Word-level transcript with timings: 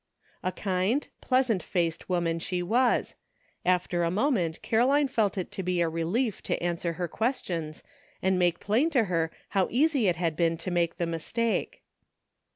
A 0.41 0.51
kind, 0.51 1.07
pleasant 1.21 1.61
faced 1.61 2.09
woman 2.09 2.39
she 2.39 2.63
was; 2.63 3.13
after 3.63 4.01
a 4.01 4.09
moment 4.09 4.59
Caroline 4.63 5.07
felt 5.07 5.37
it 5.37 5.51
to 5.51 5.61
be 5.61 5.79
a 5.79 5.87
relief 5.89 6.41
to 6.41 6.57
answer 6.59 6.93
her 6.93 7.07
questions 7.07 7.83
and 8.19 8.39
make 8.39 8.59
plain 8.59 8.89
to 8.89 9.03
her 9.03 9.29
how 9.49 9.67
easy 9.69 10.07
it 10.07 10.15
had 10.15 10.35
been 10.35 10.57
to 10.57 10.71
make 10.71 10.97
the 10.97 11.05
mistake. 11.05 11.83